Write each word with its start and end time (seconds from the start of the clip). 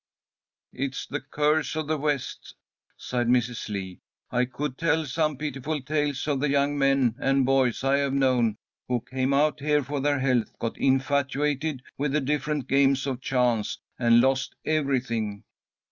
"It's 0.73 1.05
the 1.05 1.21
curse 1.21 1.75
of 1.75 1.85
the 1.85 1.99
West," 1.99 2.55
sighed 2.97 3.27
Mrs. 3.27 3.69
Lee. 3.69 3.99
"I 4.31 4.45
could 4.45 4.75
tell 4.75 5.05
some 5.05 5.37
pitiful 5.37 5.79
tales 5.79 6.27
of 6.27 6.39
the 6.39 6.49
young 6.49 6.75
men 6.75 7.13
and 7.19 7.45
boys 7.45 7.83
I 7.83 7.97
have 7.97 8.11
known, 8.15 8.57
who 8.87 9.01
came 9.01 9.31
out 9.31 9.59
here 9.59 9.83
for 9.83 9.99
their 9.99 10.17
health, 10.17 10.57
got 10.57 10.75
infatuated 10.79 11.83
with 11.99 12.13
the 12.13 12.19
different 12.21 12.67
games 12.67 13.05
of 13.05 13.21
chance, 13.21 13.77
and 13.99 14.21
lost 14.21 14.55
everything. 14.65 15.43